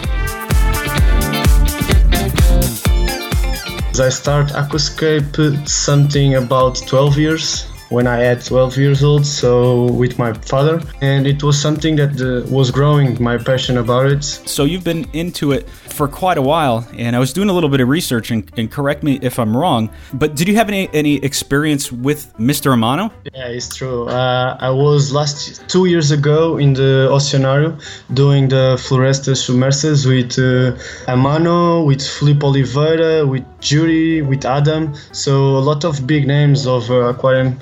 I 4.01 4.09
start 4.09 4.49
aquascape 4.53 5.69
something 5.69 6.37
about 6.37 6.81
12 6.87 7.19
years 7.19 7.70
when 7.91 8.07
I 8.07 8.19
had 8.19 8.43
12 8.45 8.77
years 8.77 9.03
old, 9.03 9.27
so 9.27 9.85
with 9.85 10.19
my 10.19 10.33
father, 10.33 10.81
and 11.01 11.27
it 11.27 11.43
was 11.43 11.61
something 11.61 11.97
that 11.97 12.21
uh, 12.21 12.49
was 12.49 12.71
growing 12.71 13.21
my 13.23 13.37
passion 13.37 13.79
about 13.79 14.07
it. 14.07 14.25
So 14.25 14.65
you've 14.65 14.85
been 14.85 15.09
into 15.13 15.53
it 15.53 15.69
for 15.69 16.07
quite 16.09 16.39
a 16.39 16.43
while, 16.43 16.87
and 16.97 17.15
I 17.17 17.19
was 17.19 17.33
doing 17.33 17.49
a 17.49 17.53
little 17.53 17.69
bit 17.69 17.81
of 17.81 17.89
research, 17.89 18.31
and, 18.31 18.49
and 18.57 18.71
correct 18.71 19.03
me 19.03 19.19
if 19.23 19.39
I'm 19.39 19.57
wrong, 19.57 19.91
but 20.15 20.37
did 20.37 20.49
you 20.49 20.55
have 20.55 20.69
any 20.69 20.89
any 20.95 21.17
experience 21.17 21.91
with 21.91 22.33
Mr. 22.39 22.73
Amano? 22.77 23.13
Yeah, 23.35 23.49
it's 23.49 23.75
true. 23.75 24.07
Uh, 24.09 24.57
I 24.61 24.71
was 24.71 25.13
last 25.13 25.69
two 25.69 25.87
years 25.87 26.11
ago 26.11 26.57
in 26.59 26.75
the 26.75 27.09
Oceanário 27.11 27.71
doing 28.15 28.49
the 28.49 28.77
Florestas 28.79 29.39
Submersas 29.45 30.07
with 30.07 30.39
uh, 30.39 30.79
Amano, 31.11 31.85
with 31.85 32.03
Filipe 32.07 32.45
Oliveira, 32.45 33.27
with 33.27 33.45
Judy, 33.61 34.23
with 34.23 34.45
Adam. 34.45 34.95
So 35.13 35.57
a 35.57 35.65
lot 35.71 35.85
of 35.85 36.07
big 36.07 36.27
names 36.27 36.67
of 36.67 36.91
uh, 36.91 37.11
aquarium 37.13 37.59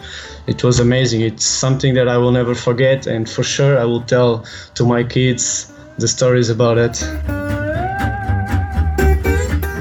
it 0.46 0.64
was 0.64 0.80
amazing. 0.80 1.20
It's 1.20 1.44
something 1.44 1.94
that 1.94 2.08
I 2.08 2.18
will 2.18 2.32
never 2.32 2.54
forget, 2.54 3.06
and 3.06 3.28
for 3.28 3.42
sure 3.42 3.78
I 3.78 3.84
will 3.84 4.02
tell 4.02 4.44
to 4.74 4.86
my 4.86 5.04
kids 5.04 5.72
the 5.98 6.08
stories 6.08 6.48
about 6.50 6.78
it. 6.78 6.94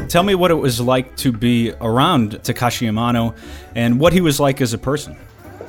Tell 0.10 0.24
me 0.24 0.36
what 0.36 0.52
it 0.52 0.56
was 0.56 0.80
like 0.80 1.16
to 1.18 1.32
be 1.32 1.74
around 1.82 2.32
Takashi 2.44 2.88
Amano 2.88 3.36
and 3.76 4.00
what 4.00 4.14
he 4.14 4.22
was 4.22 4.40
like 4.40 4.62
as 4.62 4.74
a 4.74 4.78
person. 4.78 5.18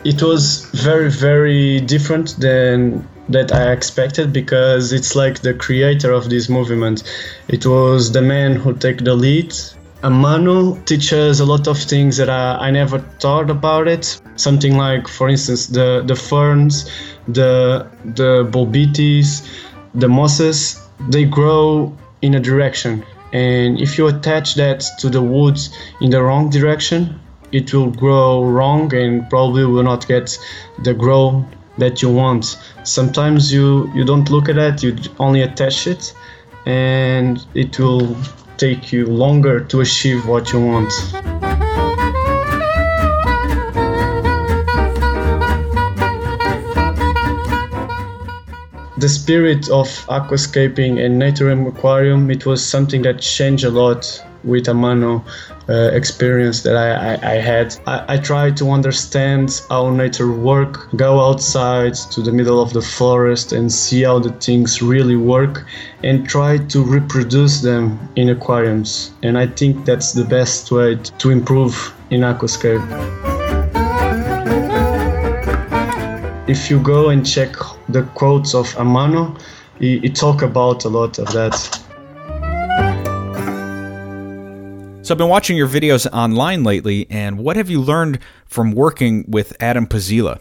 It 0.04 0.22
was 0.22 0.64
very, 0.74 1.10
very 1.10 1.80
different 1.80 2.36
than 2.38 3.06
that 3.28 3.52
I 3.52 3.72
expected 3.72 4.32
because 4.32 4.92
it's 4.92 5.16
like 5.16 5.40
the 5.40 5.54
creator 5.54 6.12
of 6.12 6.30
this 6.30 6.48
movement. 6.48 7.02
It 7.48 7.66
was 7.66 8.12
the 8.12 8.22
man 8.22 8.54
who 8.54 8.74
take 8.74 9.04
the 9.04 9.14
lead 9.14 9.54
Amano 10.02 10.84
teaches 10.86 11.40
a 11.40 11.44
lot 11.44 11.66
of 11.66 11.76
things 11.76 12.16
that 12.18 12.30
I, 12.30 12.68
I 12.68 12.70
never 12.70 13.00
thought 13.18 13.50
about 13.50 13.88
it. 13.88 14.20
Something 14.36 14.76
like, 14.76 15.08
for 15.08 15.28
instance, 15.28 15.66
the, 15.66 16.04
the 16.06 16.14
ferns, 16.14 16.88
the, 17.26 17.90
the 18.04 18.48
Bolbitis, 18.48 19.48
the 19.94 20.08
mosses, 20.08 20.80
they 21.08 21.24
grow 21.24 21.96
in 22.22 22.34
a 22.34 22.40
direction. 22.40 23.04
And 23.32 23.80
if 23.80 23.98
you 23.98 24.06
attach 24.06 24.54
that 24.54 24.84
to 25.00 25.10
the 25.10 25.20
woods 25.20 25.76
in 26.00 26.10
the 26.10 26.22
wrong 26.22 26.48
direction, 26.48 27.18
it 27.50 27.74
will 27.74 27.90
grow 27.90 28.44
wrong 28.44 28.94
and 28.94 29.28
probably 29.28 29.64
will 29.64 29.82
not 29.82 30.06
get 30.06 30.38
the 30.84 30.94
growth 30.94 31.44
that 31.78 32.02
you 32.02 32.10
want. 32.10 32.56
Sometimes 32.84 33.52
you, 33.52 33.92
you 33.94 34.04
don't 34.04 34.30
look 34.30 34.48
at 34.48 34.54
that, 34.54 34.80
you 34.80 34.96
only 35.18 35.42
attach 35.42 35.88
it, 35.88 36.14
and 36.66 37.44
it 37.54 37.78
will 37.78 38.16
take 38.58 38.92
you 38.92 39.06
longer 39.06 39.60
to 39.60 39.80
achieve 39.80 40.26
what 40.26 40.52
you 40.52 40.60
want. 40.60 40.92
The 48.98 49.08
spirit 49.08 49.70
of 49.70 49.86
aquascaping 50.08 50.98
and 51.04 51.22
Naturium 51.22 51.68
Aquarium, 51.68 52.30
it 52.32 52.44
was 52.44 52.66
something 52.66 53.02
that 53.02 53.20
changed 53.20 53.64
a 53.64 53.70
lot 53.70 54.22
with 54.42 54.66
Amano 54.66 55.24
uh, 55.68 55.90
experience 55.92 56.62
that 56.62 56.76
I, 56.76 57.14
I, 57.14 57.32
I 57.32 57.34
had. 57.34 57.76
I, 57.86 58.14
I 58.14 58.16
try 58.18 58.50
to 58.52 58.70
understand 58.70 59.62
how 59.68 59.90
nature 59.90 60.32
work, 60.32 60.88
go 60.96 61.20
outside 61.20 61.94
to 62.12 62.22
the 62.22 62.32
middle 62.32 62.60
of 62.60 62.72
the 62.72 62.82
forest 62.82 63.52
and 63.52 63.70
see 63.70 64.02
how 64.02 64.18
the 64.18 64.32
things 64.32 64.80
really 64.80 65.16
work 65.16 65.66
and 66.02 66.28
try 66.28 66.58
to 66.58 66.82
reproduce 66.82 67.60
them 67.60 67.98
in 68.16 68.30
aquariums. 68.30 69.12
And 69.22 69.36
I 69.36 69.46
think 69.46 69.84
that's 69.84 70.12
the 70.12 70.24
best 70.24 70.70
way 70.70 70.96
to 70.96 71.30
improve 71.30 71.94
in 72.10 72.22
aquascape. 72.22 72.84
If 76.48 76.70
you 76.70 76.80
go 76.80 77.10
and 77.10 77.26
check 77.26 77.54
the 77.90 78.04
quotes 78.14 78.54
of 78.54 78.66
Amano, 78.76 79.38
he, 79.78 79.98
he 79.98 80.08
talk 80.08 80.40
about 80.40 80.86
a 80.86 80.88
lot 80.88 81.18
of 81.18 81.30
that. 81.32 81.84
So 85.08 85.14
I've 85.14 85.18
been 85.18 85.30
watching 85.30 85.56
your 85.56 85.68
videos 85.68 86.06
online 86.12 86.64
lately, 86.64 87.06
and 87.08 87.38
what 87.38 87.56
have 87.56 87.70
you 87.70 87.80
learned 87.80 88.18
from 88.44 88.72
working 88.72 89.24
with 89.26 89.56
Adam 89.58 89.86
Paszczela? 89.86 90.38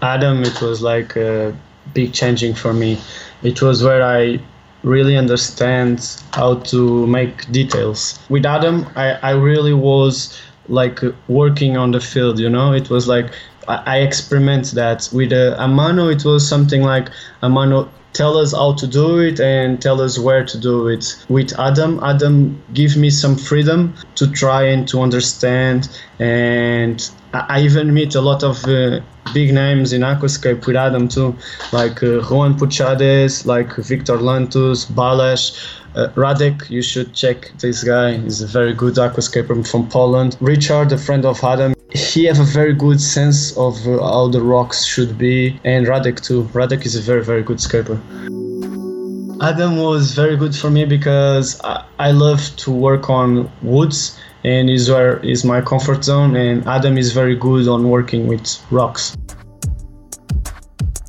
Adam, 0.00 0.44
it 0.44 0.62
was 0.62 0.80
like 0.80 1.16
a 1.16 1.52
big 1.92 2.12
changing 2.12 2.54
for 2.54 2.72
me. 2.72 3.00
It 3.42 3.60
was 3.62 3.82
where 3.82 4.04
I 4.04 4.38
really 4.84 5.16
understand 5.16 6.22
how 6.34 6.60
to 6.70 7.04
make 7.08 7.50
details. 7.50 8.20
With 8.28 8.46
Adam, 8.46 8.86
I, 8.94 9.14
I 9.24 9.30
really 9.32 9.74
was 9.74 10.40
like 10.68 11.00
working 11.26 11.76
on 11.76 11.90
the 11.90 11.98
field, 11.98 12.38
you 12.38 12.48
know? 12.48 12.72
It 12.72 12.88
was 12.88 13.08
like 13.08 13.32
I, 13.68 13.98
experiment 13.98 14.72
that. 14.72 15.08
With 15.12 15.32
uh, 15.32 15.56
Amano, 15.58 16.12
it 16.12 16.24
was 16.24 16.48
something 16.48 16.82
like 16.82 17.08
Amano 17.42 17.88
tell 18.12 18.38
us 18.38 18.52
how 18.52 18.72
to 18.72 18.86
do 18.86 19.18
it 19.18 19.38
and 19.40 19.80
tell 19.80 20.00
us 20.00 20.18
where 20.18 20.44
to 20.44 20.58
do 20.58 20.88
it. 20.88 21.04
With 21.28 21.58
Adam, 21.58 22.00
Adam 22.02 22.62
give 22.72 22.96
me 22.96 23.10
some 23.10 23.36
freedom 23.36 23.94
to 24.14 24.30
try 24.30 24.62
and 24.62 24.88
to 24.88 25.02
understand 25.02 25.88
and 26.18 27.10
I 27.34 27.60
even 27.60 27.92
meet 27.92 28.14
a 28.14 28.20
lot 28.20 28.42
of 28.42 28.64
uh, 28.64 29.00
big 29.34 29.52
names 29.52 29.92
in 29.92 30.00
aquascape 30.00 30.66
with 30.66 30.76
Adam 30.76 31.08
too, 31.08 31.36
like 31.72 32.02
uh, 32.02 32.22
Juan 32.22 32.56
Puchades, 32.58 33.44
like 33.44 33.74
Viktor 33.76 34.16
Lantos, 34.16 34.86
Balash, 34.86 35.44
uh, 35.94 36.08
Radek. 36.14 36.70
You 36.70 36.82
should 36.82 37.12
check 37.12 37.52
this 37.58 37.84
guy. 37.84 38.16
He's 38.16 38.40
a 38.40 38.46
very 38.46 38.72
good 38.72 38.94
aquascaper 38.94 39.66
from 39.68 39.88
Poland. 39.88 40.36
Richard, 40.40 40.92
a 40.92 40.98
friend 40.98 41.26
of 41.26 41.42
Adam, 41.44 41.75
he 41.92 42.24
have 42.24 42.40
a 42.40 42.44
very 42.44 42.74
good 42.74 43.00
sense 43.00 43.56
of 43.56 43.86
uh, 43.86 43.98
how 43.98 44.28
the 44.28 44.40
rocks 44.40 44.84
should 44.84 45.16
be, 45.16 45.60
and 45.64 45.86
Radek 45.86 46.20
too. 46.22 46.44
Radek 46.52 46.84
is 46.84 46.96
a 46.96 47.00
very 47.00 47.24
very 47.24 47.42
good 47.42 47.60
scaper. 47.60 48.00
Adam 49.42 49.76
was 49.76 50.14
very 50.14 50.36
good 50.36 50.56
for 50.56 50.70
me 50.70 50.86
because 50.86 51.60
I, 51.62 51.84
I 51.98 52.10
love 52.10 52.40
to 52.56 52.70
work 52.70 53.10
on 53.10 53.50
woods 53.62 54.18
and 54.44 54.70
is 54.70 54.88
where 54.88 55.18
is 55.18 55.44
my 55.44 55.60
comfort 55.60 56.04
zone 56.04 56.36
and 56.36 56.66
Adam 56.66 56.96
is 56.96 57.12
very 57.12 57.36
good 57.36 57.68
on 57.68 57.90
working 57.90 58.28
with 58.28 58.58
rocks. 58.70 59.14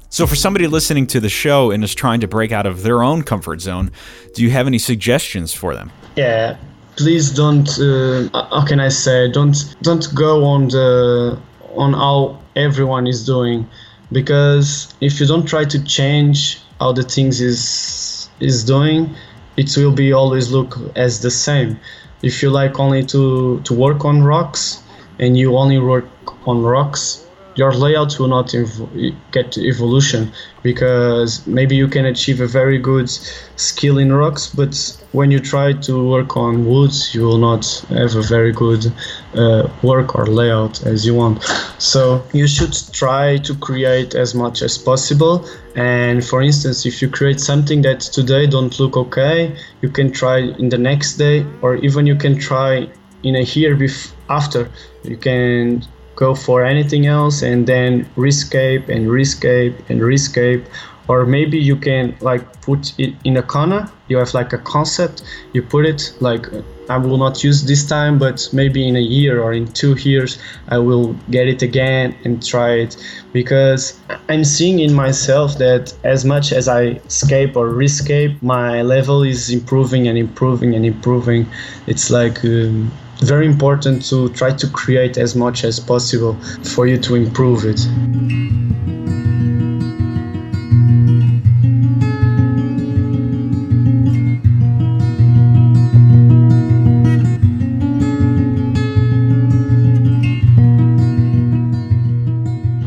So 0.10 0.28
for 0.28 0.36
somebody 0.36 0.68
listening 0.68 1.07
to 1.07 1.19
the 1.19 1.30
show 1.30 1.72
and 1.72 1.84
is 1.84 1.94
trying 1.96 2.19
to 2.22 2.28
break 2.28 2.52
out 2.52 2.66
of 2.66 2.84
their 2.84 3.02
own 3.02 3.22
comfort 3.22 3.62
zone, 3.62 3.92
do 4.34 4.44
you 4.44 4.50
have 4.50 4.68
any 4.68 4.80
suggestions 4.80 5.54
for 5.54 5.74
them? 5.74 5.92
Yeah, 6.16 6.57
please 6.98 7.32
don't 7.32 7.70
uh, 7.80 8.28
how 8.52 8.66
can 8.66 8.80
i 8.80 8.90
say 8.90 9.32
don't 9.32 9.76
don't 9.82 10.08
go 10.16 10.44
on 10.44 10.68
the 10.70 11.40
on 11.78 11.94
how 11.94 12.40
everyone 12.58 13.08
is 13.08 13.26
doing. 13.26 13.70
Because 14.12 14.94
if 15.02 15.20
you 15.20 15.28
don't 15.28 15.46
try 15.46 15.66
to 15.66 15.84
change 15.84 16.62
how 16.80 16.92
the 16.92 17.04
things 17.04 17.40
is 17.42 18.30
is 18.40 18.64
doing 18.64 19.16
it 19.58 19.76
will 19.76 19.92
be 19.92 20.14
always 20.14 20.52
look 20.52 20.78
as 20.96 21.22
the 21.22 21.32
same. 21.32 21.80
If 22.22 22.42
you 22.42 22.50
like 22.50 22.80
only 22.80 23.04
to 23.06 23.60
to 23.62 23.74
work 23.74 24.06
on 24.06 24.24
rocks 24.24 24.82
and 25.20 25.38
you 25.38 25.58
only 25.58 25.80
work 25.80 26.08
on 26.48 26.64
rocks 26.64 27.27
your 27.57 27.74
layout 27.74 28.18
will 28.19 28.27
not 28.27 28.54
ev- 28.54 28.89
get 29.31 29.57
evolution 29.57 30.31
because 30.62 31.45
maybe 31.48 31.75
you 31.75 31.88
can 31.88 32.06
achieve 32.06 32.39
a 32.39 32.48
very 32.48 32.77
good 32.77 33.09
skill 33.56 33.98
in 33.98 34.13
rocks, 34.13 34.48
but 34.54 34.74
when 35.12 35.31
you 35.31 35.39
try 35.39 35.74
to 35.74 36.07
work 36.07 36.38
on 36.38 36.65
woods, 36.65 37.15
you 37.15 37.21
will 37.24 37.39
not 37.39 37.65
have 37.89 38.15
a 38.15 38.21
very 38.21 38.51
good 38.51 38.86
uh, 39.33 39.68
work 39.81 40.15
or 40.15 40.27
layout 40.27 40.86
as 40.86 41.06
you 41.06 41.15
want. 41.15 41.44
So 41.80 42.24
you 42.31 42.48
should 42.48 42.75
try 42.92 43.38
to 43.38 43.56
create 43.56 44.13
as 44.13 44.36
much 44.36 44.62
as 44.62 44.77
possible. 44.77 45.48
And 45.75 46.24
for 46.24 46.42
instance, 46.42 46.86
if 46.86 47.01
you 47.01 47.09
create 47.09 47.39
something 47.39 47.81
that 47.81 48.01
today 48.01 48.45
don't 48.45 48.80
look 48.80 48.95
okay, 48.98 49.56
you 49.81 49.89
can 49.89 50.12
try 50.12 50.39
in 50.39 50.69
the 50.69 50.77
next 50.77 51.18
day, 51.18 51.45
or 51.62 51.75
even 51.77 52.06
you 52.06 52.15
can 52.15 52.38
try 52.38 52.88
in 53.24 53.36
a 53.36 53.42
year 53.42 53.75
bef- 53.75 54.12
after. 54.30 54.69
You 55.04 55.18
can 55.18 55.83
go 56.18 56.36
for 56.36 56.66
anything 56.66 57.06
else 57.06 57.42
and 57.42 57.66
then 57.66 58.04
rescape 58.18 58.90
and 58.90 59.08
rescape 59.08 59.75
and 59.90 60.02
rescape. 60.02 60.66
Or 61.08 61.25
maybe 61.25 61.58
you 61.58 61.78
can 61.78 62.18
like 62.19 62.44
put 62.62 62.94
it 63.00 63.14
in 63.24 63.38
a 63.38 63.44
corner. 63.44 63.90
You 64.10 64.18
have 64.18 64.34
like 64.34 64.52
a 64.52 64.58
concept. 64.58 65.24
You 65.54 65.62
put 65.62 65.86
it 65.86 66.12
like 66.19 66.48
i 66.90 66.98
will 66.98 67.18
not 67.18 67.44
use 67.44 67.64
this 67.64 67.86
time 67.86 68.18
but 68.18 68.48
maybe 68.54 68.88
in 68.88 68.96
a 68.96 69.02
year 69.18 69.42
or 69.44 69.52
in 69.52 69.68
two 69.74 69.94
years 70.10 70.40
i 70.69 70.78
will 70.78 71.14
get 71.30 71.46
it 71.46 71.62
again 71.62 72.16
and 72.24 72.46
try 72.46 72.72
it. 72.72 72.96
Because 73.34 74.00
i'm 74.30 74.44
seeing 74.44 74.80
in 74.80 74.94
myself 74.94 75.58
that 75.58 75.94
as 76.04 76.24
much 76.24 76.52
as 76.54 76.68
i 76.68 76.84
escape 77.12 77.56
or 77.58 77.69
rescape 77.69 78.42
my 78.42 78.81
level 78.81 79.24
is 79.24 79.50
improving 79.50 80.08
and 80.08 80.18
improving 80.18 80.75
and 80.75 80.86
improving. 80.86 81.46
It's 81.88 82.10
like 82.10 82.44
um, 82.46 82.92
very 83.22 83.46
important 83.46 84.06
to 84.06 84.30
try 84.30 84.52
to 84.52 84.68
create 84.68 85.18
as 85.18 85.36
much 85.36 85.64
as 85.64 85.80
possible 85.80 86.34
for 86.74 86.88
you 86.88 86.98
to 86.98 87.16
improve 87.16 87.66
it. 87.66 87.78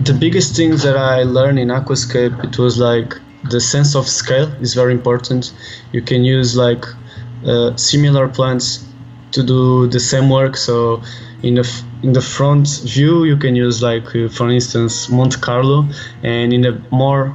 The 0.05 0.17
biggest 0.19 0.55
things 0.57 0.83
that 0.83 0.97
I 0.97 1.23
learned 1.23 1.59
in 1.59 1.69
Aquascape 1.69 2.45
it 2.45 2.59
was 2.59 2.79
like 2.79 3.15
the 3.51 3.61
sense 3.61 3.95
of 3.95 4.09
scale 4.09 4.53
is 4.61 4.75
very 4.75 4.93
important. 4.93 5.53
You 5.93 6.03
can 6.03 6.25
use 6.25 6.57
like 6.57 6.85
uh, 7.45 7.75
similar 7.77 8.29
plants 8.29 8.90
to 9.33 9.43
do 9.43 9.87
the 9.87 10.01
same 10.01 10.29
work. 10.29 10.57
So 10.57 11.03
in 11.43 11.55
the 11.55 11.83
in 12.03 12.13
the 12.13 12.21
front 12.21 12.69
view, 12.85 13.25
you 13.25 13.37
can 13.37 13.57
use 13.57 13.83
like 13.83 14.15
uh, 14.15 14.29
for 14.29 14.49
instance 14.51 15.09
Monte 15.09 15.39
Carlo, 15.41 15.89
and 16.23 16.53
in 16.53 16.63
the 16.63 16.81
more 16.91 17.35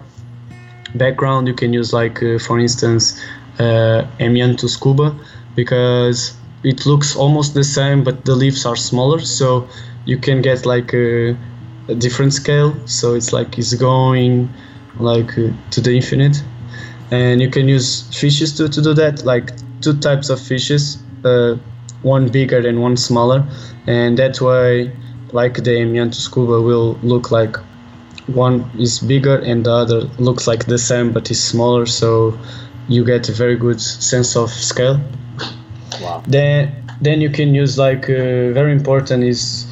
background, 0.96 1.48
you 1.48 1.54
can 1.54 1.74
use 1.74 1.94
like 1.94 2.22
uh, 2.24 2.40
for 2.40 2.60
instance 2.60 3.22
uh, 3.60 4.06
Hemianthus 4.20 4.82
cuba 4.82 5.16
because 5.56 6.36
it 6.64 6.86
looks 6.86 7.16
almost 7.16 7.54
the 7.54 7.64
same, 7.64 8.04
but 8.04 8.26
the 8.26 8.36
leaves 8.36 8.66
are 8.66 8.76
smaller, 8.76 9.20
so 9.20 9.68
you 10.06 10.18
can 10.18 10.42
get 10.42 10.66
like 10.66 10.94
a, 10.94 11.38
a 11.88 11.96
different 11.96 12.34
scale. 12.34 12.76
So 12.86 13.14
it's 13.14 13.32
like 13.32 13.58
it's 13.58 13.74
going 13.74 14.50
like 15.00 15.38
uh, 15.38 15.52
to 15.72 15.82
the 15.82 15.96
infinite, 15.96 16.44
and 17.12 17.42
you 17.42 17.50
can 17.50 17.68
use 17.68 18.04
fishes 18.20 18.54
to, 18.58 18.68
to 18.68 18.82
do 18.82 18.94
that, 18.96 19.24
like 19.26 19.52
two 19.82 19.98
types 20.00 20.30
of 20.30 20.40
fishes. 20.40 20.98
Uh, 21.24 21.58
one 22.02 22.30
bigger 22.30 22.68
and 22.68 22.82
one 22.82 22.98
smaller, 22.98 23.46
and 23.88 24.18
that's 24.18 24.42
why 24.42 24.92
like 25.32 25.56
the 25.64 25.72
Hemianthus 25.72 26.32
cuba 26.32 26.62
will 26.62 26.98
look 27.04 27.32
like 27.32 27.58
one 28.28 28.70
is 28.80 29.00
bigger 29.00 29.38
and 29.38 29.66
the 29.66 29.72
other 29.72 30.02
looks 30.18 30.48
like 30.48 30.66
the 30.66 30.78
same 30.78 31.12
but 31.12 31.30
is 31.30 31.44
smaller, 31.44 31.86
so 31.86 32.38
you 32.88 33.04
get 33.06 33.30
a 33.30 33.32
very 33.32 33.56
good 33.56 33.82
sense 33.82 34.36
of 34.36 34.50
scale. 34.50 35.00
Wow. 36.02 36.24
Then 36.28 36.86
then 37.02 37.22
you 37.22 37.30
can 37.30 37.54
use 37.54 37.78
like 37.78 38.10
uh, 38.10 38.52
very 38.52 38.72
important 38.72 39.24
is 39.24 39.68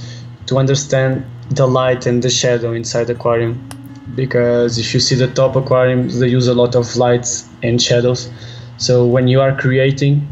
to 0.47 0.57
understand 0.57 1.25
the 1.51 1.67
light 1.67 2.05
and 2.05 2.21
the 2.21 2.29
shadow 2.29 2.73
inside 2.73 3.05
the 3.05 3.13
aquarium 3.13 3.69
because 4.15 4.77
if 4.77 4.93
you 4.93 4.99
see 4.99 5.15
the 5.15 5.27
top 5.27 5.55
aquariums 5.55 6.19
they 6.19 6.27
use 6.27 6.47
a 6.47 6.53
lot 6.53 6.75
of 6.75 6.95
lights 6.95 7.47
and 7.63 7.81
shadows 7.81 8.29
so 8.77 9.05
when 9.05 9.27
you 9.27 9.39
are 9.39 9.55
creating 9.57 10.27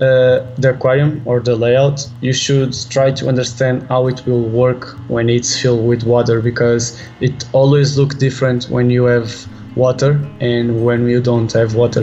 uh, 0.00 0.40
the 0.58 0.74
aquarium 0.74 1.22
or 1.24 1.40
the 1.40 1.54
layout, 1.54 2.08
you 2.20 2.32
should 2.32 2.74
try 2.90 3.12
to 3.12 3.28
understand 3.28 3.86
how 3.88 4.08
it 4.08 4.26
will 4.26 4.48
work 4.48 4.96
when 5.08 5.28
it's 5.28 5.60
filled 5.60 5.86
with 5.86 6.02
water 6.04 6.40
because 6.40 7.00
it 7.20 7.44
always 7.52 7.96
looks 7.96 8.16
different 8.16 8.64
when 8.70 8.90
you 8.90 9.04
have 9.04 9.46
water 9.76 10.20
and 10.40 10.84
when 10.84 11.08
you 11.08 11.20
don't 11.20 11.52
have 11.52 11.74
water. 11.74 12.02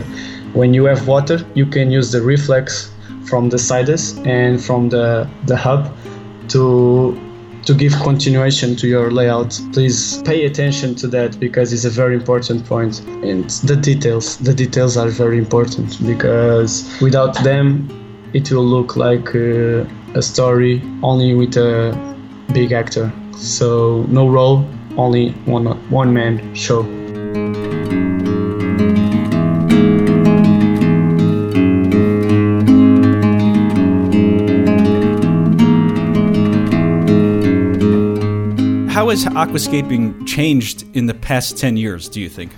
When 0.54 0.74
you 0.74 0.84
have 0.84 1.06
water, 1.06 1.44
you 1.54 1.66
can 1.66 1.90
use 1.90 2.12
the 2.12 2.22
reflex 2.22 2.90
from 3.24 3.50
the 3.50 3.58
sides 3.58 4.16
and 4.24 4.62
from 4.62 4.88
the, 4.88 5.28
the 5.44 5.56
hub 5.56 5.94
to 6.48 7.31
to 7.64 7.74
give 7.74 7.92
continuation 8.00 8.76
to 8.76 8.88
your 8.88 9.10
layout. 9.10 9.60
Please 9.72 10.22
pay 10.22 10.46
attention 10.46 10.94
to 10.96 11.06
that 11.08 11.38
because 11.38 11.72
it's 11.72 11.84
a 11.84 11.90
very 11.90 12.14
important 12.14 12.64
point. 12.66 13.00
And 13.22 13.48
the 13.64 13.76
details, 13.76 14.38
the 14.38 14.54
details 14.54 14.96
are 14.96 15.08
very 15.08 15.38
important 15.38 16.04
because 16.06 16.98
without 17.00 17.34
them, 17.44 17.88
it 18.32 18.50
will 18.50 18.64
look 18.64 18.96
like 18.96 19.34
uh, 19.34 19.84
a 20.14 20.22
story 20.22 20.82
only 21.02 21.34
with 21.34 21.56
a 21.56 21.92
big 22.52 22.72
actor. 22.72 23.12
So 23.36 24.04
no 24.08 24.28
role, 24.28 24.64
only 24.96 25.32
one 25.46 25.66
one 25.90 26.12
man 26.12 26.54
show. 26.54 27.01
Has 39.12 39.26
aquascaping 39.26 40.26
changed 40.26 40.86
in 40.96 41.04
the 41.04 41.12
past 41.12 41.58
10 41.58 41.76
years, 41.76 42.08
do 42.08 42.18
you 42.18 42.30
think? 42.30 42.50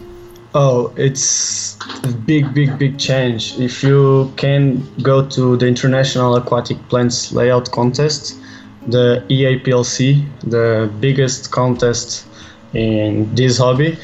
Oh, 0.54 0.94
it's 0.96 1.76
a 2.04 2.12
big, 2.12 2.54
big, 2.54 2.78
big 2.78 2.96
change. 2.96 3.58
If 3.58 3.82
you 3.82 4.32
can 4.36 4.86
go 5.02 5.26
to 5.30 5.56
the 5.56 5.66
International 5.66 6.36
Aquatic 6.36 6.78
Plants 6.88 7.32
Layout 7.32 7.72
Contest, 7.72 8.38
the 8.86 9.24
IAPLC, 9.28 10.24
the 10.44 10.92
biggest 11.00 11.50
contest 11.50 12.24
in 12.72 13.34
this 13.34 13.58
hobby, 13.58 13.98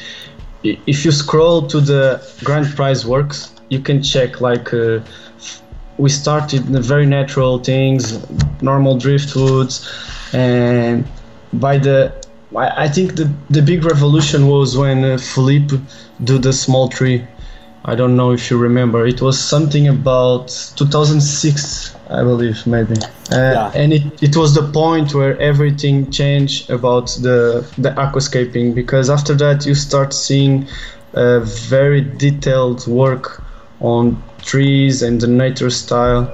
if 0.63 1.05
you 1.05 1.11
scroll 1.13 1.65
to 1.67 1.79
the 1.79 2.21
grand 2.43 2.75
prize 2.75 3.05
works, 3.05 3.55
you 3.69 3.79
can 3.79 4.03
check 4.03 4.41
like 4.41 4.73
uh, 4.73 4.99
we 5.97 6.09
started 6.09 6.63
very 6.63 7.05
natural 7.05 7.59
things, 7.59 8.19
normal 8.61 8.97
driftwoods, 8.97 9.87
and 10.33 11.07
by 11.53 11.77
the 11.77 12.20
I, 12.55 12.83
I 12.83 12.87
think 12.87 13.15
the 13.15 13.31
the 13.49 13.61
big 13.61 13.83
revolution 13.85 14.47
was 14.47 14.77
when 14.77 15.03
uh, 15.03 15.17
Philippe 15.17 15.77
do 16.23 16.37
the 16.37 16.53
small 16.53 16.89
tree. 16.89 17.25
I 17.83 17.95
don't 17.95 18.15
know 18.15 18.31
if 18.31 18.51
you 18.51 18.57
remember. 18.57 19.07
It 19.07 19.21
was 19.21 19.39
something 19.39 19.87
about 19.87 20.49
2006, 20.75 21.95
I 22.11 22.21
believe, 22.21 22.67
maybe. 22.67 22.93
Uh, 23.31 23.35
yeah. 23.37 23.71
And 23.73 23.91
it, 23.91 24.21
it 24.21 24.35
was 24.37 24.53
the 24.53 24.71
point 24.71 25.15
where 25.15 25.35
everything 25.39 26.11
changed 26.11 26.69
about 26.69 27.07
the 27.21 27.65
the 27.77 27.91
aquascaping 27.91 28.75
because 28.75 29.09
after 29.09 29.33
that 29.35 29.65
you 29.65 29.73
start 29.73 30.13
seeing 30.13 30.67
uh, 31.13 31.39
very 31.39 32.01
detailed 32.01 32.85
work 32.87 33.41
on 33.79 34.21
trees 34.43 35.01
and 35.01 35.19
the 35.19 35.27
nature 35.27 35.71
style 35.71 36.29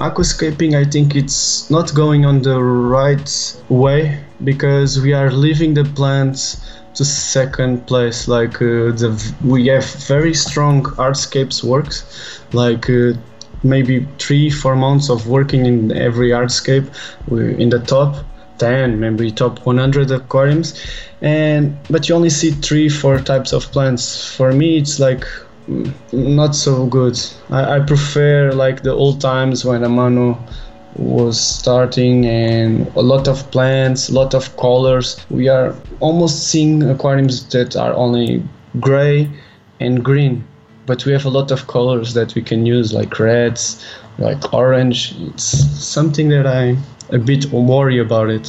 aquascaping, 0.00 0.74
I 0.74 0.84
think 0.84 1.14
it's 1.14 1.70
not 1.70 1.94
going 1.94 2.24
on 2.24 2.42
the 2.42 2.62
right 2.62 3.30
way 3.68 4.18
because 4.42 5.00
we 5.00 5.12
are 5.12 5.30
leaving 5.30 5.74
the 5.74 5.84
plants 5.84 6.56
to 6.94 7.04
second 7.04 7.86
place. 7.86 8.26
Like 8.26 8.56
uh, 8.56 8.96
the 9.00 9.34
we 9.44 9.66
have 9.68 9.84
very 10.08 10.34
strong 10.34 10.82
hardscapes 10.82 11.62
works, 11.62 12.40
like. 12.52 12.88
Uh, 12.90 13.12
maybe 13.62 14.08
three 14.18 14.48
four 14.48 14.74
months 14.74 15.10
of 15.10 15.26
working 15.26 15.66
in 15.66 15.94
every 15.94 16.30
hardscape 16.30 16.88
in 17.60 17.68
the 17.68 17.78
top 17.80 18.24
10 18.56 18.98
maybe 18.98 19.30
top 19.30 19.66
100 19.66 20.10
aquariums 20.10 20.82
and 21.20 21.76
but 21.90 22.08
you 22.08 22.14
only 22.14 22.30
see 22.30 22.52
three 22.52 22.88
four 22.88 23.18
types 23.18 23.52
of 23.52 23.64
plants 23.72 24.34
for 24.34 24.52
me 24.52 24.78
it's 24.78 24.98
like 24.98 25.24
not 26.12 26.54
so 26.54 26.86
good. 26.86 27.18
I, 27.50 27.76
I 27.76 27.80
prefer 27.80 28.52
like 28.52 28.82
the 28.82 28.92
old 28.92 29.20
times 29.20 29.64
when 29.64 29.82
Amano 29.82 30.38
was 30.96 31.40
starting 31.40 32.26
and 32.26 32.86
a 32.96 33.00
lot 33.00 33.28
of 33.28 33.48
plants, 33.50 34.08
a 34.08 34.14
lot 34.14 34.34
of 34.34 34.56
colors. 34.56 35.24
We 35.30 35.48
are 35.48 35.74
almost 36.00 36.48
seeing 36.48 36.82
aquariums 36.82 37.46
that 37.50 37.76
are 37.76 37.94
only 37.94 38.42
gray 38.80 39.30
and 39.78 40.04
green, 40.04 40.44
but 40.86 41.06
we 41.06 41.12
have 41.12 41.24
a 41.24 41.30
lot 41.30 41.50
of 41.50 41.66
colors 41.66 42.14
that 42.14 42.34
we 42.34 42.42
can 42.42 42.66
use 42.66 42.92
like 42.92 43.18
reds, 43.18 43.84
like 44.18 44.52
orange. 44.52 45.14
It's 45.18 45.44
something 45.44 46.28
that 46.30 46.46
I 46.46 46.76
a 47.10 47.18
bit 47.18 47.46
worry 47.52 47.98
about 47.98 48.30
it. 48.30 48.46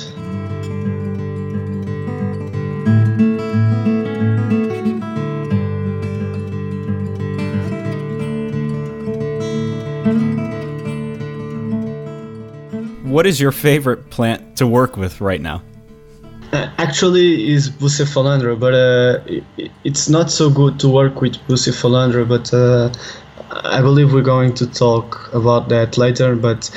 What 13.12 13.28
is 13.28 13.42
your 13.42 13.52
favorite 13.52 14.10
plant 14.10 14.56
to 14.56 14.66
work 14.66 14.96
with 14.96 15.20
right 15.20 15.42
now? 15.42 15.62
Uh, 16.54 16.72
actually, 16.78 17.52
is 17.52 17.70
Bucephalandra, 17.70 18.58
but 18.58 18.74
uh, 18.74 19.68
it's 19.84 20.08
not 20.08 20.32
so 20.32 20.50
good 20.50 20.80
to 20.80 20.88
work 20.88 21.20
with 21.20 21.34
Bucephalandra. 21.50 22.26
But 22.26 22.54
uh, 22.54 22.90
I 23.68 23.82
believe 23.82 24.14
we're 24.14 24.22
going 24.22 24.54
to 24.54 24.66
talk 24.66 25.30
about 25.34 25.68
that 25.68 25.98
later. 25.98 26.38
But 26.38 26.72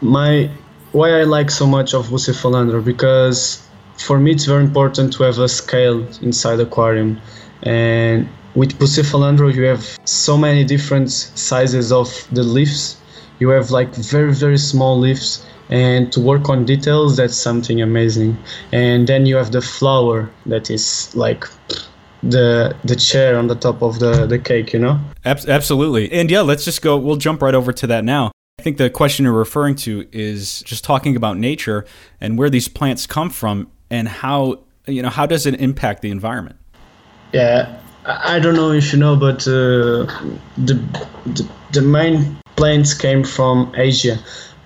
my 0.00 0.50
why 0.90 1.20
I 1.20 1.22
like 1.22 1.52
so 1.52 1.68
much 1.68 1.94
of 1.94 2.08
Bucephalandra 2.08 2.84
because 2.84 3.64
for 3.96 4.18
me 4.18 4.32
it's 4.32 4.46
very 4.46 4.64
important 4.64 5.12
to 5.12 5.22
have 5.22 5.38
a 5.38 5.48
scale 5.48 6.04
inside 6.20 6.58
aquarium, 6.58 7.20
and 7.62 8.28
with 8.56 8.76
Bucephalandra 8.76 9.54
you 9.54 9.62
have 9.62 10.00
so 10.04 10.36
many 10.36 10.64
different 10.64 11.12
sizes 11.12 11.92
of 11.92 12.26
the 12.32 12.42
leaves. 12.42 12.99
You 13.40 13.48
have 13.50 13.70
like 13.70 13.94
very 13.94 14.32
very 14.32 14.58
small 14.58 14.98
leaves 14.98 15.44
and 15.68 16.12
to 16.12 16.20
work 16.20 16.48
on 16.48 16.64
details 16.64 17.16
that's 17.16 17.36
something 17.36 17.80
amazing. 17.80 18.36
And 18.72 19.06
then 19.06 19.26
you 19.26 19.36
have 19.36 19.52
the 19.52 19.62
flower 19.62 20.30
that 20.46 20.70
is 20.70 21.14
like 21.14 21.44
the 22.22 22.76
the 22.84 22.96
chair 22.96 23.38
on 23.38 23.46
the 23.46 23.54
top 23.54 23.82
of 23.82 23.98
the 23.98 24.26
the 24.26 24.38
cake 24.38 24.72
you 24.72 24.78
know? 24.78 25.00
Absolutely. 25.24 26.12
And 26.12 26.30
yeah 26.30 26.42
let's 26.42 26.64
just 26.64 26.82
go 26.82 26.96
we'll 26.96 27.16
jump 27.16 27.42
right 27.42 27.54
over 27.54 27.72
to 27.72 27.86
that 27.88 28.04
now. 28.04 28.30
I 28.58 28.62
think 28.62 28.76
the 28.76 28.90
question 28.90 29.24
you're 29.24 29.32
referring 29.32 29.74
to 29.76 30.06
is 30.12 30.60
just 30.60 30.84
talking 30.84 31.16
about 31.16 31.38
nature 31.38 31.86
and 32.20 32.38
where 32.38 32.50
these 32.50 32.68
plants 32.68 33.06
come 33.06 33.30
from 33.30 33.70
and 33.90 34.06
how 34.06 34.60
you 34.86 35.02
know 35.02 35.08
how 35.08 35.26
does 35.26 35.46
it 35.46 35.60
impact 35.60 36.02
the 36.02 36.10
environment? 36.10 36.56
Yeah 37.32 37.80
i 38.06 38.38
don't 38.38 38.54
know 38.54 38.72
if 38.72 38.92
you 38.92 38.98
know 38.98 39.16
but 39.16 39.46
uh, 39.46 40.06
the, 40.56 40.74
the 41.26 41.48
the 41.72 41.82
main 41.82 42.39
plants 42.56 42.94
came 42.94 43.24
from 43.24 43.72
asia 43.76 44.18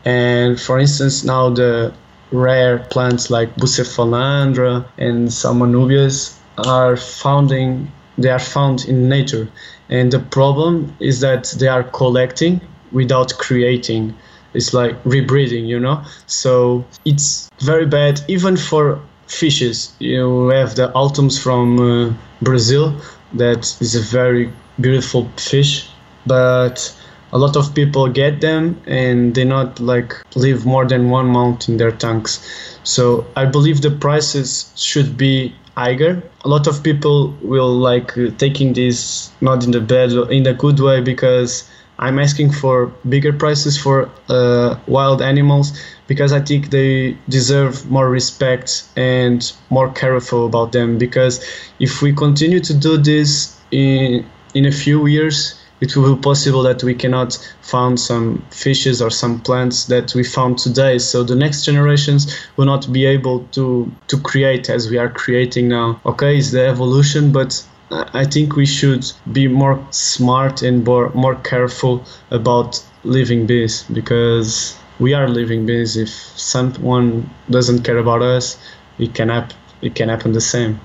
and 0.04 0.60
for 0.60 0.78
instance, 0.78 1.24
now 1.24 1.50
the 1.50 1.92
rare 2.30 2.78
plants 2.78 3.30
like 3.30 3.54
Bucephalandra 3.56 4.86
and 4.98 5.32
some 5.32 5.60
Anubias 5.60 6.36
are 6.58 6.96
founding 6.96 7.90
they 8.16 8.30
are 8.30 8.38
found 8.38 8.84
in 8.84 9.08
nature. 9.08 9.48
And 9.88 10.12
the 10.12 10.20
problem 10.20 10.94
is 11.00 11.18
that 11.18 11.52
they 11.58 11.66
are 11.66 11.82
collecting 11.82 12.60
without 12.92 13.36
creating. 13.38 14.14
It's 14.52 14.72
like 14.72 15.02
rebreeding, 15.02 15.66
you 15.66 15.80
know? 15.80 16.04
So 16.26 16.84
it's 17.04 17.50
very 17.58 17.86
bad 17.86 18.20
even 18.28 18.56
for 18.56 19.00
fishes. 19.26 19.92
You 19.98 20.48
have 20.50 20.76
the 20.76 20.92
Altums 20.92 21.42
from 21.42 21.80
uh, 21.80 22.14
Brazil 22.40 22.94
that 23.32 23.66
is 23.80 23.96
a 23.96 24.00
very 24.00 24.52
beautiful 24.80 25.28
fish, 25.36 25.88
but 26.24 26.94
a 27.34 27.38
lot 27.38 27.56
of 27.56 27.74
people 27.74 28.08
get 28.08 28.40
them 28.40 28.80
and 28.86 29.34
they 29.34 29.44
not 29.44 29.80
like 29.80 30.14
leave 30.36 30.64
more 30.64 30.86
than 30.86 31.10
one 31.10 31.26
month 31.26 31.68
in 31.68 31.76
their 31.76 31.90
tanks. 31.90 32.78
So 32.84 33.26
I 33.34 33.44
believe 33.44 33.82
the 33.82 33.90
prices 33.90 34.72
should 34.76 35.16
be 35.16 35.52
higher. 35.76 36.22
A 36.44 36.48
lot 36.48 36.68
of 36.68 36.82
people 36.84 37.36
will 37.42 37.74
like 37.74 38.14
taking 38.38 38.72
this 38.72 39.32
not 39.40 39.64
in 39.64 39.72
the 39.72 39.80
bad 39.80 40.12
in 40.30 40.46
a 40.46 40.54
good 40.54 40.78
way 40.78 41.00
because 41.00 41.68
I'm 41.98 42.20
asking 42.20 42.52
for 42.52 42.86
bigger 43.08 43.32
prices 43.32 43.76
for 43.76 44.08
uh, 44.28 44.78
wild 44.86 45.20
animals 45.20 45.80
because 46.06 46.32
I 46.32 46.40
think 46.40 46.70
they 46.70 47.16
deserve 47.28 47.90
more 47.90 48.08
respect 48.08 48.84
and 48.96 49.52
more 49.70 49.90
careful 49.92 50.46
about 50.46 50.70
them. 50.70 50.98
Because 50.98 51.44
if 51.80 52.00
we 52.00 52.12
continue 52.12 52.60
to 52.60 52.74
do 52.74 52.96
this 52.96 53.58
in 53.72 54.24
in 54.54 54.66
a 54.66 54.72
few 54.72 55.06
years, 55.06 55.58
it 55.80 55.96
will 55.96 56.14
be 56.14 56.20
possible 56.20 56.62
that 56.62 56.82
we 56.82 56.94
cannot 56.94 57.36
find 57.62 57.98
some 57.98 58.44
fishes 58.50 59.02
or 59.02 59.10
some 59.10 59.40
plants 59.40 59.86
that 59.86 60.14
we 60.14 60.24
found 60.24 60.58
today. 60.58 60.98
So 60.98 61.22
the 61.22 61.34
next 61.34 61.64
generations 61.64 62.34
will 62.56 62.66
not 62.66 62.92
be 62.92 63.04
able 63.04 63.40
to 63.52 63.90
to 64.08 64.20
create 64.20 64.70
as 64.70 64.90
we 64.90 64.98
are 64.98 65.10
creating 65.10 65.68
now. 65.68 66.00
Okay, 66.06 66.38
it's 66.38 66.50
the 66.52 66.66
evolution, 66.66 67.32
but 67.32 67.64
I 67.90 68.24
think 68.24 68.56
we 68.56 68.66
should 68.66 69.04
be 69.32 69.46
more 69.48 69.84
smart 69.90 70.62
and 70.62 70.84
more 70.84 71.10
more 71.10 71.36
careful 71.36 72.04
about 72.30 72.82
living 73.04 73.46
bees 73.46 73.84
because 73.92 74.76
we 74.98 75.12
are 75.12 75.28
living 75.28 75.66
bees. 75.66 75.96
If 75.96 76.08
someone 76.08 77.30
doesn't 77.50 77.82
care 77.82 77.98
about 77.98 78.22
us, 78.22 78.58
it 78.98 79.14
can 79.14 79.28
happen. 79.28 79.56
It 79.82 79.94
can 79.94 80.08
happen 80.08 80.32
the 80.32 80.40
same. 80.40 80.80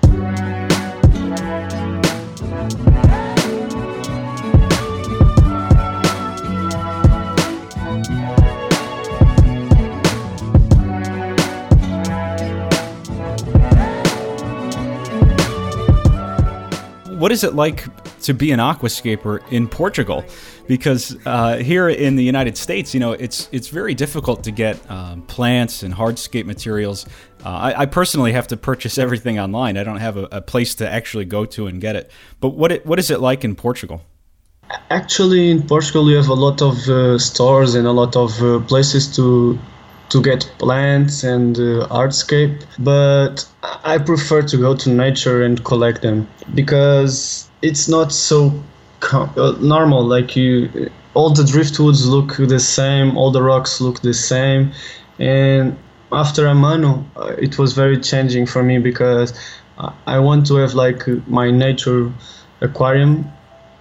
What 17.20 17.32
is 17.32 17.44
it 17.44 17.54
like 17.54 17.86
to 18.22 18.34
be 18.34 18.52
an 18.52 18.60
aquascaper 18.60 19.42
in 19.52 19.68
Portugal? 19.68 20.24
Because 20.68 21.18
uh, 21.26 21.58
here 21.58 21.90
in 21.90 22.16
the 22.16 22.24
United 22.24 22.58
States, 22.58 22.94
you 22.94 23.00
know, 23.00 23.12
it's 23.12 23.50
it's 23.52 23.68
very 23.68 23.94
difficult 23.94 24.44
to 24.46 24.52
get 24.52 24.80
um, 24.90 25.22
plants 25.24 25.84
and 25.84 25.94
hardscape 25.94 26.46
materials. 26.46 27.06
Uh, 27.44 27.50
I, 27.50 27.82
I, 27.82 27.86
personally 27.86 28.34
have 28.34 28.48
to 28.48 28.58
purchase 28.58 28.98
everything 28.98 29.40
online. 29.40 29.78
I 29.78 29.84
don't 29.84 29.98
have 29.98 30.18
a, 30.18 30.28
a, 30.32 30.42
place 30.42 30.76
to 30.76 30.90
actually 30.90 31.24
go 31.24 31.46
to 31.46 31.68
and 31.68 31.80
get 31.80 31.96
it. 31.96 32.12
But 32.42 32.50
what 32.50 32.72
it, 32.72 32.86
what 32.86 33.00
is 33.00 33.10
it 33.10 33.22
like 33.22 33.46
in 33.46 33.56
Portugal? 33.56 34.02
Actually, 34.90 35.50
in 35.50 35.66
Portugal, 35.66 36.10
you 36.10 36.18
have 36.18 36.28
a 36.28 36.34
lot 36.34 36.62
of 36.62 36.88
uh, 36.90 37.18
stores 37.18 37.76
and 37.76 37.88
a 37.88 37.92
lot 37.92 38.16
of 38.18 38.42
uh, 38.44 38.60
places 38.68 39.16
to 39.16 39.58
to 40.10 40.22
get 40.22 40.52
plants 40.58 41.24
and 41.24 41.58
uh, 41.58 41.88
hardscape, 41.90 42.64
but 42.80 43.48
I 43.84 43.98
prefer 43.98 44.42
to 44.42 44.58
go 44.58 44.76
to 44.76 44.90
nature 44.90 45.44
and 45.44 45.64
collect 45.64 46.02
them 46.02 46.28
because 46.56 47.50
it's 47.62 47.88
not 47.88 48.12
so 48.12 48.52
uh, 49.12 49.56
normal. 49.60 50.04
Like 50.04 50.36
you, 50.36 50.90
all 51.14 51.30
the 51.30 51.44
driftwoods 51.44 52.08
look 52.08 52.38
the 52.38 52.60
same, 52.60 53.18
all 53.18 53.32
the 53.32 53.42
rocks 53.42 53.82
look 53.82 54.02
the 54.02 54.14
same, 54.14 54.72
and 55.20 55.78
after 56.12 56.46
Amano, 56.46 57.06
uh, 57.16 57.36
it 57.38 57.60
was 57.60 57.74
very 57.74 58.00
changing 58.00 58.48
for 58.48 58.64
me 58.64 58.80
because 58.80 59.34
I 60.08 60.20
want 60.20 60.48
to 60.48 60.56
have 60.56 60.74
like 60.74 61.08
my 61.28 61.52
nature 61.52 62.12
aquarium 62.62 63.32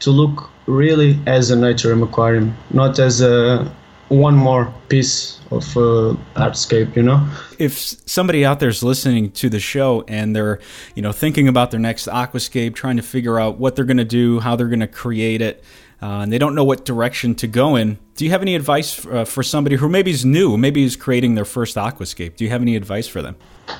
to 0.01 0.11
look 0.11 0.51
really 0.67 1.19
as 1.27 1.51
a 1.51 1.57
nature 1.57 1.93
aquarium, 1.93 2.57
not 2.71 2.99
as 2.99 3.21
a 3.21 3.73
one 4.09 4.35
more 4.35 4.73
piece 4.89 5.39
of 5.51 5.65
uh, 5.77 6.17
hardscape 6.35 6.97
you 6.97 7.03
know? 7.03 7.27
If 7.59 7.79
somebody 7.79 8.45
out 8.45 8.61
there 8.61 8.69
is 8.69 8.83
listening 8.83 9.33
to 9.33 9.49
the 9.49 9.61
show 9.61 10.05
and 10.09 10.35
they're 10.35 10.61
you 10.95 11.03
know 11.03 11.13
thinking 11.13 11.49
about 11.49 11.71
their 11.71 11.81
next 11.81 12.07
aquascape 12.09 12.75
trying 12.75 12.97
to 12.97 13.03
figure 13.03 13.39
out 13.39 13.59
what 13.59 13.77
they're 13.77 13.85
going 13.85 13.99
to 13.99 14.05
do 14.05 14.41
how 14.41 14.57
they're 14.57 14.69
going 14.69 14.81
to 14.81 14.87
create 14.87 15.41
it 15.41 15.63
uh, 16.01 16.21
and 16.21 16.33
they 16.33 16.39
don't 16.39 16.55
know 16.55 16.65
what 16.65 16.85
direction 16.85 17.35
to 17.35 17.47
go 17.47 17.77
in 17.77 17.99
do 18.17 18.25
you 18.25 18.31
have 18.31 18.43
any 18.43 18.55
advice 18.55 19.05
uh, 19.07 19.25
for 19.25 19.43
somebody 19.43 19.77
who 19.77 19.89
maybe 19.89 20.11
is 20.11 20.25
new 20.25 20.57
maybe 20.57 20.83
is 20.83 20.97
creating 20.97 21.35
their 21.35 21.45
first 21.45 21.77
aquascape? 21.77 22.37
Do 22.37 22.45
you 22.45 22.51
have 22.51 22.63
any 22.63 22.77
advice 22.77 23.07
for 23.07 23.23
them? 23.23 23.37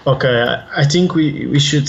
Okay 0.07 0.63
i 0.77 0.85
think 0.85 1.15
we 1.15 1.47
we 1.47 1.59
should 1.59 1.89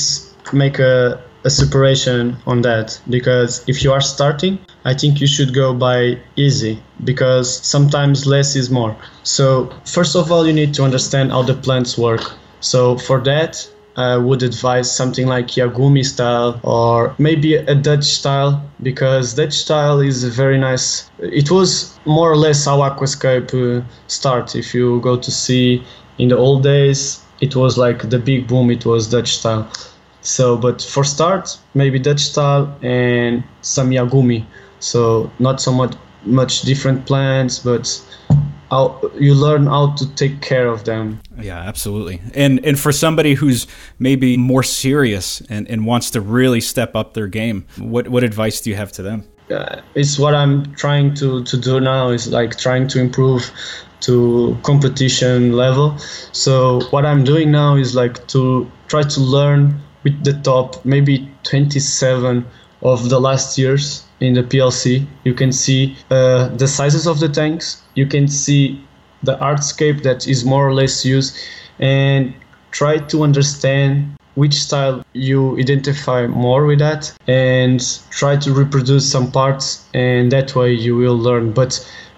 make 0.53 0.79
a 0.79 1.21
a 1.43 1.49
separation 1.49 2.35
on 2.45 2.61
that 2.61 2.99
because 3.09 3.63
if 3.67 3.83
you 3.83 3.91
are 3.91 4.01
starting 4.01 4.57
i 4.85 4.93
think 4.93 5.21
you 5.21 5.27
should 5.27 5.53
go 5.53 5.73
by 5.73 6.17
easy 6.35 6.81
because 7.03 7.47
sometimes 7.65 8.25
less 8.25 8.55
is 8.55 8.69
more 8.69 8.95
so 9.23 9.69
first 9.85 10.15
of 10.15 10.31
all 10.31 10.45
you 10.45 10.53
need 10.53 10.73
to 10.73 10.83
understand 10.83 11.31
how 11.31 11.41
the 11.41 11.53
plants 11.53 11.97
work 11.97 12.33
so 12.59 12.97
for 12.97 13.19
that 13.21 13.69
I 13.99 14.15
would 14.15 14.43
advise 14.43 14.95
something 14.95 15.27
like 15.27 15.47
Iwagumi 15.47 16.05
style 16.05 16.59
or 16.63 17.15
maybe 17.17 17.55
a 17.55 17.75
Dutch 17.75 18.05
style 18.05 18.63
because 18.81 19.33
Dutch 19.33 19.53
style 19.53 19.99
is 19.99 20.23
very 20.23 20.57
nice. 20.57 21.11
It 21.19 21.51
was 21.51 21.99
more 22.05 22.31
or 22.31 22.37
less 22.37 22.63
how 22.63 22.77
Aquascape 22.79 23.51
uh, 23.53 23.85
start. 24.07 24.55
If 24.55 24.73
you 24.73 25.01
go 25.01 25.17
to 25.17 25.31
see 25.31 25.83
in 26.17 26.29
the 26.29 26.37
old 26.37 26.63
days, 26.63 27.21
it 27.41 27.57
was 27.57 27.77
like 27.77 28.09
the 28.09 28.19
big 28.19 28.47
boom. 28.47 28.71
It 28.71 28.85
was 28.85 29.09
Dutch 29.09 29.35
style. 29.35 29.69
So, 30.21 30.57
but 30.57 30.81
for 30.81 31.03
start, 31.03 31.57
maybe 31.73 31.99
Dutch 31.99 32.21
style 32.21 32.77
and 32.81 33.43
some 33.61 33.89
Iwagumi. 33.91 34.45
So 34.79 35.31
not 35.39 35.61
so 35.61 35.71
much 35.71 35.95
much 36.25 36.61
different 36.63 37.05
plants, 37.05 37.59
but 37.59 38.01
how 38.69 38.99
you 39.17 39.33
learn 39.33 39.65
how 39.65 39.95
to 39.95 40.15
take 40.15 40.41
care 40.41 40.67
of 40.67 40.83
them. 40.83 41.19
Yeah, 41.39 41.57
absolutely. 41.59 42.21
And 42.33 42.63
and 42.65 42.79
for 42.79 42.91
somebody 42.91 43.33
who's 43.33 43.67
maybe 43.97 44.37
more 44.37 44.63
serious 44.63 45.41
and, 45.49 45.67
and 45.69 45.85
wants 45.85 46.11
to 46.11 46.21
really 46.21 46.61
step 46.61 46.95
up 46.95 47.13
their 47.13 47.27
game, 47.27 47.65
what 47.77 48.09
what 48.09 48.23
advice 48.23 48.61
do 48.61 48.69
you 48.69 48.75
have 48.75 48.91
to 48.93 49.03
them? 49.03 49.23
Uh, 49.49 49.81
it's 49.95 50.19
what 50.19 50.35
I'm 50.35 50.75
trying 50.75 51.15
to, 51.15 51.43
to 51.43 51.57
do 51.57 51.79
now 51.79 52.09
is 52.09 52.27
like 52.27 52.55
trying 52.57 52.87
to 52.89 52.99
improve 52.99 53.51
to 54.01 54.55
competition 54.61 55.53
level. 55.53 55.97
So 56.31 56.81
what 56.91 57.03
I'm 57.03 57.23
doing 57.23 57.51
now 57.51 57.75
is 57.75 57.95
like 57.95 58.27
to 58.27 58.71
try 58.87 59.01
to 59.01 59.19
learn 59.19 59.81
with 60.03 60.23
the 60.23 60.33
top 60.41 60.83
maybe 60.85 61.29
27 61.43 62.45
of 62.81 63.09
the 63.09 63.19
last 63.19 63.57
years 63.57 64.05
in 64.19 64.33
the 64.33 64.43
PLC. 64.43 65.05
You 65.23 65.33
can 65.33 65.51
see 65.51 65.97
uh, 66.09 66.49
the 66.49 66.67
sizes 66.67 67.07
of 67.07 67.19
the 67.19 67.29
tanks. 67.29 67.81
You 67.95 68.05
can 68.05 68.27
see 68.27 68.85
the 69.23 69.35
hardscape 69.37 70.03
that 70.03 70.27
is 70.27 70.45
more 70.45 70.67
or 70.67 70.73
less 70.73 71.05
used, 71.05 71.37
and 71.79 72.33
try 72.71 72.97
to 72.97 73.23
understand 73.23 74.15
which 74.35 74.53
style 74.53 75.03
you 75.13 75.59
identify 75.59 76.25
more 76.27 76.65
with 76.65 76.79
that 76.79 77.11
and 77.27 77.81
try 78.09 78.37
to 78.37 78.53
reproduce 78.53 79.09
some 79.11 79.29
parts 79.31 79.85
and 79.93 80.31
that 80.31 80.55
way 80.55 80.71
you 80.71 80.95
will 80.95 81.17
learn 81.17 81.51
but 81.51 81.71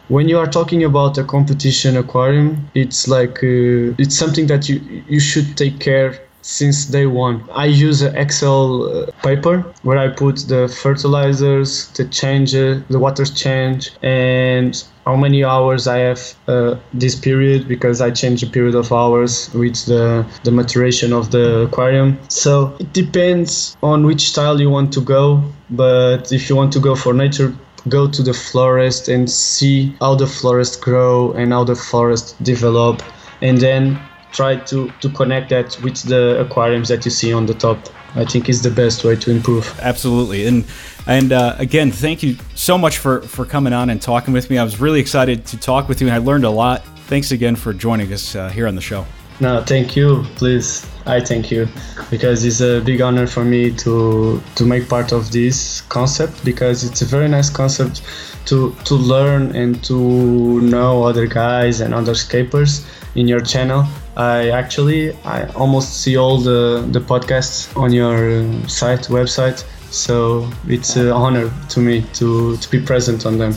when 0.09 0.27
you 0.29 0.37
are 0.37 0.45
talking 0.45 0.83
about 0.83 1.17
a 1.17 1.23
competition 1.23 1.97
aquarium 1.97 2.69
it's 2.75 3.07
like 3.07 3.37
uh, 3.37 3.95
it's 3.97 4.15
something 4.15 4.45
that 4.45 4.69
you 4.69 4.77
you 5.07 5.19
should 5.19 5.57
take 5.57 5.79
care 5.79 6.19
since 6.41 6.85
day 6.85 7.05
one. 7.05 7.43
I 7.51 7.65
use 7.65 8.01
an 8.01 8.15
Excel 8.15 8.83
uh, 8.83 9.11
paper 9.23 9.61
where 9.83 9.97
I 9.97 10.09
put 10.09 10.37
the 10.47 10.67
fertilizers, 10.67 11.87
the 11.89 12.05
change, 12.05 12.51
the 12.51 12.83
water 12.89 13.25
change, 13.25 13.91
and 14.01 14.83
how 15.05 15.15
many 15.15 15.43
hours 15.43 15.87
I 15.87 15.97
have 15.97 16.35
uh, 16.47 16.75
this 16.93 17.15
period 17.15 17.67
because 17.67 18.01
I 18.01 18.11
change 18.11 18.41
the 18.41 18.47
period 18.47 18.75
of 18.75 18.91
hours 18.91 19.51
with 19.53 19.85
the, 19.85 20.25
the 20.43 20.51
maturation 20.51 21.13
of 21.13 21.31
the 21.31 21.63
aquarium. 21.63 22.19
So 22.29 22.75
it 22.79 22.93
depends 22.93 23.75
on 23.81 24.05
which 24.05 24.29
style 24.29 24.59
you 24.61 24.69
want 24.69 24.93
to 24.93 25.01
go. 25.01 25.43
But 25.69 26.31
if 26.31 26.49
you 26.49 26.55
want 26.55 26.73
to 26.73 26.79
go 26.79 26.95
for 26.95 27.13
nature, 27.13 27.53
go 27.89 28.07
to 28.07 28.21
the 28.21 28.33
forest 28.33 29.07
and 29.07 29.29
see 29.29 29.95
how 29.99 30.15
the 30.15 30.27
forest 30.27 30.81
grow 30.81 31.31
and 31.33 31.51
how 31.51 31.63
the 31.63 31.75
forest 31.75 32.41
develop 32.43 33.01
and 33.41 33.57
then 33.57 33.99
try 34.31 34.55
to, 34.55 34.91
to 35.01 35.09
connect 35.09 35.49
that 35.49 35.77
with 35.83 36.01
the 36.03 36.39
aquariums 36.39 36.87
that 36.89 37.05
you 37.05 37.11
see 37.11 37.33
on 37.33 37.45
the 37.45 37.53
top. 37.53 37.77
I 38.13 38.25
think 38.25 38.49
is 38.49 38.61
the 38.61 38.71
best 38.71 39.05
way 39.05 39.15
to 39.15 39.31
improve. 39.31 39.79
Absolutely, 39.79 40.45
and 40.45 40.65
and 41.07 41.31
uh, 41.31 41.55
again, 41.59 41.91
thank 41.91 42.23
you 42.23 42.35
so 42.55 42.77
much 42.77 42.97
for 42.97 43.21
for 43.21 43.45
coming 43.45 43.71
on 43.71 43.89
and 43.89 44.01
talking 44.01 44.33
with 44.33 44.49
me. 44.49 44.57
I 44.57 44.65
was 44.65 44.81
really 44.81 44.99
excited 44.99 45.45
to 45.45 45.57
talk 45.57 45.87
with 45.87 46.01
you, 46.01 46.07
and 46.07 46.15
I 46.15 46.17
learned 46.17 46.43
a 46.43 46.49
lot. 46.49 46.83
Thanks 47.07 47.31
again 47.31 47.55
for 47.55 47.71
joining 47.71 48.11
us 48.11 48.35
uh, 48.35 48.49
here 48.49 48.67
on 48.67 48.75
the 48.75 48.81
show. 48.81 49.05
No, 49.39 49.63
thank 49.63 49.95
you. 49.95 50.23
Please, 50.35 50.85
I 51.05 51.19
thank 51.19 51.49
you 51.49 51.67
because 52.11 52.45
it's 52.45 52.61
a 52.61 52.81
big 52.81 53.01
honor 53.01 53.27
for 53.27 53.43
me 53.43 53.71
to 53.77 54.41
to 54.55 54.65
make 54.65 54.87
part 54.87 55.11
of 55.11 55.31
this 55.31 55.81
concept 55.81 56.43
because 56.45 56.83
it's 56.83 57.01
a 57.01 57.05
very 57.05 57.27
nice 57.27 57.49
concept 57.49 58.03
to 58.45 58.75
to 58.85 58.95
learn 58.95 59.55
and 59.55 59.83
to 59.85 60.61
know 60.61 61.03
other 61.03 61.27
guys 61.27 61.81
and 61.81 61.93
other 61.93 62.13
scapers 62.13 62.85
in 63.15 63.27
your 63.27 63.41
channel 63.41 63.85
I 64.15 64.49
actually 64.49 65.13
I 65.23 65.45
almost 65.53 66.01
see 66.01 66.17
all 66.17 66.37
the 66.37 66.85
the 66.91 66.99
podcasts 66.99 67.75
on 67.77 67.93
your 67.93 68.41
uh, 68.41 68.67
site 68.67 69.07
website, 69.07 69.63
so 69.91 70.49
it's 70.67 70.95
an 70.95 71.09
honor 71.09 71.51
to 71.69 71.79
me 71.79 72.01
to 72.13 72.57
to 72.57 72.69
be 72.69 72.81
present 72.81 73.25
on 73.25 73.37
them. 73.37 73.53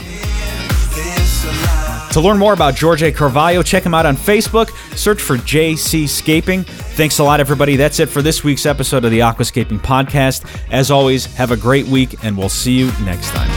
To 2.15 2.21
learn 2.21 2.39
more 2.39 2.53
about 2.53 2.79
Jorge 2.79 3.11
Carvalho, 3.11 3.61
check 3.65 3.83
him 3.83 3.93
out 3.93 4.07
on 4.07 4.17
Facebook. 4.17 4.71
Search 4.97 5.21
for 5.21 5.37
JC 5.37 6.09
Scaping. 6.09 6.63
Thanks 6.63 7.19
a 7.19 7.25
lot, 7.25 7.41
everybody. 7.41 7.75
That's 7.75 7.99
it 7.99 8.09
for 8.09 8.23
this 8.23 8.45
week's 8.45 8.67
episode 8.67 9.05
of 9.05 9.11
the 9.11 9.19
Aquascaping 9.19 9.81
Podcast. 9.81 10.45
As 10.71 10.93
always, 10.93 11.27
have 11.35 11.51
a 11.51 11.57
great 11.57 11.89
week, 11.89 12.23
and 12.23 12.39
we'll 12.39 12.49
see 12.49 12.79
you 12.79 12.93
next 13.05 13.31
time. 13.31 13.51